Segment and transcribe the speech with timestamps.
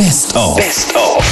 [0.00, 0.56] Best of.
[0.56, 1.22] Best of.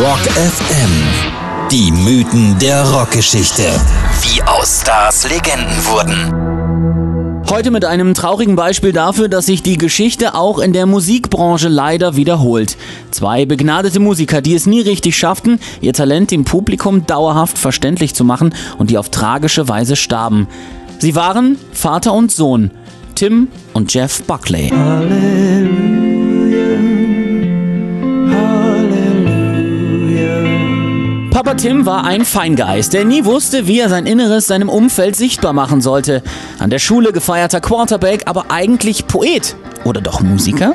[0.00, 1.68] Rock FM.
[1.70, 3.64] Die Mythen der Rockgeschichte.
[4.22, 7.44] Wie aus Stars Legenden wurden.
[7.50, 12.16] Heute mit einem traurigen Beispiel dafür, dass sich die Geschichte auch in der Musikbranche leider
[12.16, 12.78] wiederholt.
[13.10, 18.24] Zwei begnadete Musiker, die es nie richtig schafften, ihr Talent dem Publikum dauerhaft verständlich zu
[18.24, 20.48] machen und die auf tragische Weise starben.
[20.98, 22.70] Sie waren Vater und Sohn,
[23.14, 24.72] Tim und Jeff Buckley.
[31.36, 35.52] Papa Tim war ein Feingeist, der nie wusste, wie er sein Inneres seinem Umfeld sichtbar
[35.52, 36.22] machen sollte.
[36.58, 39.54] An der Schule gefeierter Quarterback, aber eigentlich Poet.
[39.84, 40.72] Oder doch Musiker?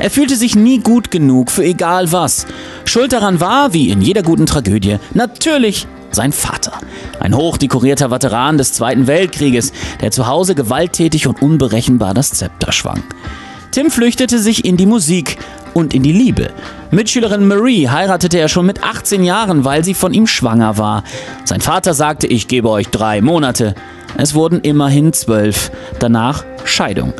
[0.00, 2.44] Er fühlte sich nie gut genug für egal was.
[2.84, 6.72] Schuld daran war, wie in jeder guten Tragödie, natürlich sein Vater.
[7.18, 13.02] Ein hochdekorierter Veteran des Zweiten Weltkrieges, der zu Hause gewalttätig und unberechenbar das Zepter schwang.
[13.70, 15.38] Tim flüchtete sich in die Musik
[15.74, 16.50] und in die Liebe.
[16.90, 21.04] Mitschülerin Marie heiratete er schon mit 18 Jahren, weil sie von ihm schwanger war.
[21.44, 23.74] Sein Vater sagte, ich gebe euch drei Monate.
[24.16, 25.70] Es wurden immerhin zwölf.
[25.98, 27.14] Danach Scheidung.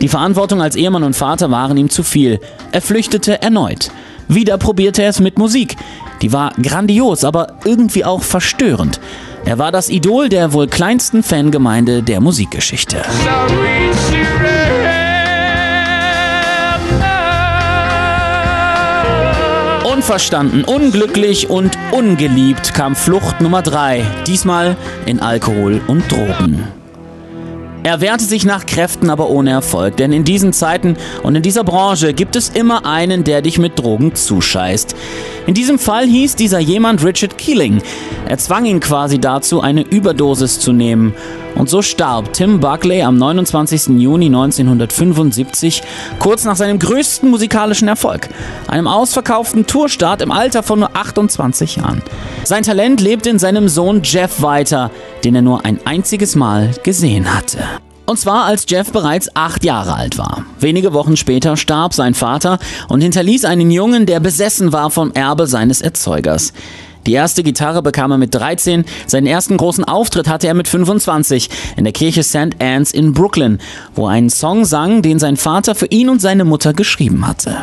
[0.00, 2.40] Die Verantwortung als Ehemann und Vater waren ihm zu viel.
[2.72, 3.90] Er flüchtete erneut.
[4.28, 5.76] Wieder probierte er es mit Musik.
[6.22, 9.00] Die war grandios, aber irgendwie auch verstörend.
[9.44, 13.02] Er war das Idol der wohl kleinsten Fangemeinde der Musikgeschichte.
[20.00, 26.66] Unverstanden, unglücklich und ungeliebt kam Flucht Nummer 3, diesmal in Alkohol und Drogen.
[27.82, 31.64] Er wehrte sich nach Kräften, aber ohne Erfolg, denn in diesen Zeiten und in dieser
[31.64, 34.96] Branche gibt es immer einen, der dich mit Drogen zuscheißt.
[35.46, 37.82] In diesem Fall hieß dieser jemand Richard Keeling.
[38.26, 41.14] Er zwang ihn quasi dazu, eine Überdosis zu nehmen.
[41.56, 43.98] Und so starb Tim Buckley am 29.
[44.00, 45.82] Juni 1975,
[46.18, 48.28] kurz nach seinem größten musikalischen Erfolg,
[48.68, 52.02] einem ausverkauften Tourstart im Alter von nur 28 Jahren.
[52.44, 54.90] Sein Talent lebte in seinem Sohn Jeff weiter,
[55.24, 57.58] den er nur ein einziges Mal gesehen hatte.
[58.10, 60.44] Und zwar als Jeff bereits acht Jahre alt war.
[60.58, 62.58] Wenige Wochen später starb sein Vater
[62.88, 66.52] und hinterließ einen Jungen, der besessen war vom Erbe seines Erzeugers.
[67.06, 71.48] Die erste Gitarre bekam er mit 13, seinen ersten großen Auftritt hatte er mit 25
[71.76, 72.56] in der Kirche St.
[72.58, 73.58] Anne's in Brooklyn,
[73.94, 77.56] wo er einen Song sang, den sein Vater für ihn und seine Mutter geschrieben hatte.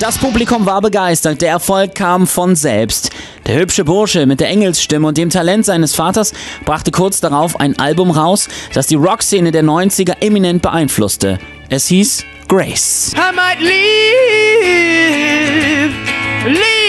[0.00, 3.10] Das Publikum war begeistert, der Erfolg kam von selbst.
[3.46, 6.32] Der hübsche Bursche mit der Engelsstimme und dem Talent seines Vaters
[6.64, 11.38] brachte kurz darauf ein Album raus, das die Rockszene der 90er eminent beeinflusste.
[11.68, 13.12] Es hieß Grace.
[13.14, 13.94] I might leave,
[16.46, 16.86] leave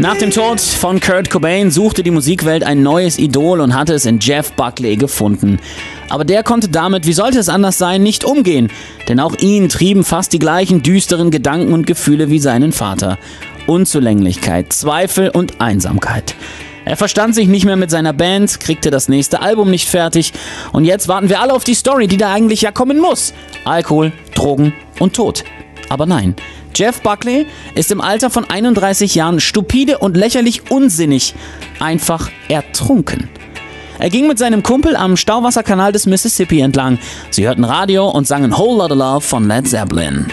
[0.00, 4.06] Nach dem Tod von Kurt Cobain suchte die Musikwelt ein neues Idol und hatte es
[4.06, 5.60] in Jeff Buckley gefunden.
[6.08, 8.72] Aber der konnte damit, wie sollte es anders sein, nicht umgehen,
[9.08, 13.18] denn auch ihn trieben fast die gleichen düsteren Gedanken und Gefühle wie seinen Vater.
[13.66, 16.34] Unzulänglichkeit, Zweifel und Einsamkeit.
[16.84, 20.32] Er verstand sich nicht mehr mit seiner Band, kriegte das nächste Album nicht fertig
[20.72, 23.34] und jetzt warten wir alle auf die Story, die da eigentlich ja kommen muss.
[23.64, 25.44] Alkohol, Drogen und Tod.
[25.88, 26.34] Aber nein,
[26.74, 31.34] Jeff Buckley ist im Alter von 31 Jahren stupide und lächerlich unsinnig,
[31.80, 33.28] einfach ertrunken.
[33.98, 36.98] Er ging mit seinem Kumpel am Stauwasserkanal des Mississippi entlang.
[37.30, 40.26] Sie hörten Radio und sangen Whole Lotta Love von Led Zeppelin.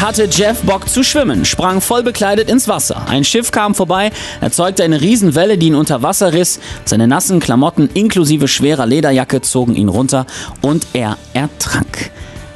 [0.00, 3.06] Hatte Jeff Bock zu schwimmen, sprang voll bekleidet ins Wasser.
[3.08, 4.10] Ein Schiff kam vorbei,
[4.40, 6.60] erzeugte eine Riesenwelle, die ihn unter Wasser riss.
[6.84, 10.26] Seine nassen Klamotten inklusive schwerer Lederjacke zogen ihn runter
[10.60, 12.10] und er ertrank.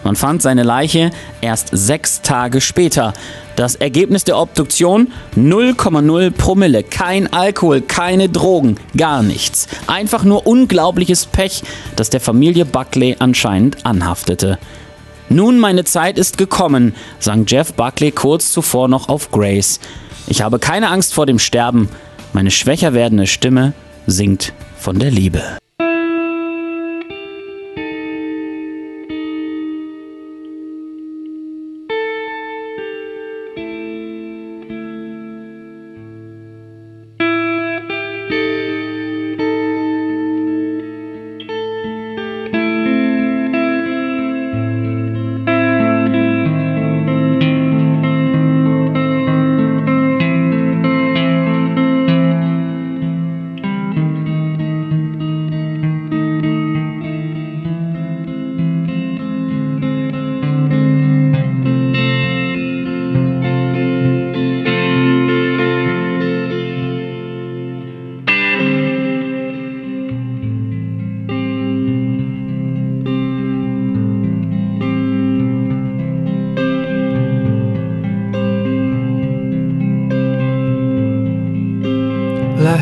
[0.04, 1.10] Man fand seine Leiche
[1.40, 3.12] erst sechs Tage später.
[3.56, 6.82] Das Ergebnis der Obduktion 0,0 Promille.
[6.82, 9.68] Kein Alkohol, keine Drogen, gar nichts.
[9.86, 11.62] Einfach nur unglaubliches Pech,
[11.96, 14.58] das der Familie Buckley anscheinend anhaftete.
[15.30, 19.78] Nun meine Zeit ist gekommen, sang Jeff Buckley kurz zuvor noch auf Grace.
[20.26, 21.88] Ich habe keine Angst vor dem Sterben.
[22.32, 23.72] Meine schwächer werdende Stimme
[24.06, 25.42] singt von der Liebe.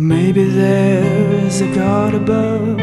[0.00, 2.78] Maybe there is a God above,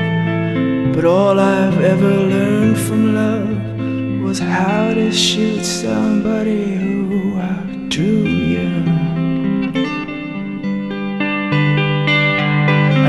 [0.93, 8.67] but all I've ever learned from love was how to shoot somebody who outdrew you.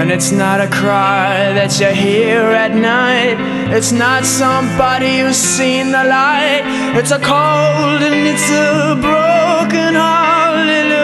[0.00, 3.36] And it's not a cry that you hear at night.
[3.76, 6.62] It's not somebody who's seen the light.
[6.96, 9.96] It's a cold and it's a broken.
[9.96, 10.97] Hallelujah.